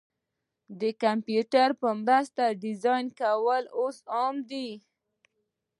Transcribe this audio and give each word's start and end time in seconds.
د 0.79 0.81
کمپیوټر 1.03 1.69
په 1.81 1.89
مرسته 2.03 2.43
ډیزاین 2.63 3.05
کول 3.21 3.63
اوس 3.79 3.97
عام 4.13 4.35
دي. 4.49 4.69